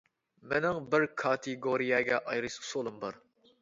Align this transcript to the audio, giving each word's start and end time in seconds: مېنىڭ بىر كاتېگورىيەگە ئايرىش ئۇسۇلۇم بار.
مېنىڭ 0.53 0.79
بىر 0.95 1.05
كاتېگورىيەگە 1.25 2.23
ئايرىش 2.25 2.61
ئۇسۇلۇم 2.65 3.03
بار. 3.07 3.27